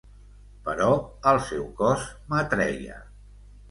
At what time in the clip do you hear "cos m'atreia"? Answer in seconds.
1.85-3.03